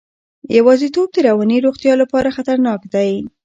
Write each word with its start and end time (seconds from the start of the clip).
یوازیتوب 0.57 1.07
د 1.13 1.17
رواني 1.27 1.57
روغتیا 1.65 1.93
لپاره 2.01 2.33
خطرناک 2.35 2.81
دی. 2.93 3.11